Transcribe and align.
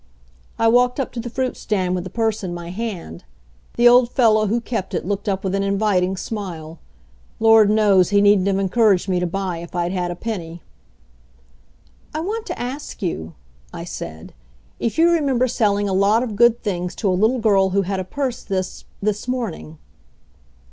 I 0.57 0.67
walked 0.67 0.99
up 0.99 1.11
to 1.11 1.19
the 1.19 1.29
fruit 1.29 1.55
stand 1.55 1.93
with 1.93 2.03
the 2.03 2.09
purse 2.09 2.43
in 2.43 2.55
my 2.55 2.71
hand. 2.71 3.23
The 3.75 3.87
old 3.87 4.09
fellow 4.09 4.47
who 4.47 4.59
kept 4.59 4.95
it 4.95 5.05
looked 5.05 5.29
up 5.29 5.43
with 5.43 5.53
an 5.53 5.61
inviting 5.61 6.17
smile. 6.17 6.79
Lord 7.39 7.69
knows, 7.69 8.09
he 8.09 8.19
needn't 8.19 8.47
have 8.47 8.57
encouraged 8.57 9.07
me 9.07 9.19
to 9.19 9.27
buy 9.27 9.57
if 9.59 9.75
I'd 9.75 9.91
had 9.91 10.09
a 10.09 10.15
penny. 10.15 10.63
"I 12.15 12.19
want 12.19 12.47
to 12.47 12.57
ask 12.59 13.03
you," 13.03 13.35
I 13.71 13.83
said, 13.83 14.33
"if 14.79 14.97
you 14.97 15.11
remember 15.11 15.47
selling 15.47 15.87
a 15.87 15.93
lot 15.93 16.23
of 16.23 16.35
good 16.35 16.63
things 16.63 16.95
to 16.95 17.07
a 17.07 17.11
little 17.13 17.37
girl 17.37 17.69
who 17.69 17.83
had 17.83 17.99
a 17.99 18.03
purse 18.03 18.41
this 18.41 18.85
this 19.03 19.27
morning?" 19.27 19.77